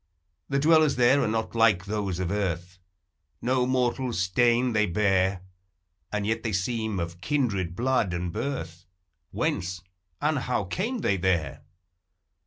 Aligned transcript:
The 0.49 0.57
dwellers 0.57 0.95
there 0.95 1.21
are 1.21 1.27
not 1.27 1.53
like 1.53 1.85
those 1.85 2.17
of 2.19 2.31
earth,— 2.31 2.79
No 3.43 3.67
mortal 3.67 4.13
stain 4.13 4.73
they 4.73 4.87
bear,— 4.87 5.43
And 6.11 6.25
yet 6.25 6.41
they 6.41 6.53
seem 6.53 6.99
of 6.99 7.21
kindred 7.21 7.75
blood 7.75 8.11
and 8.11 8.33
birth; 8.33 8.87
Whence 9.29 9.83
and 10.19 10.39
how 10.39 10.63
came 10.63 11.01
they 11.01 11.17
there? 11.17 11.61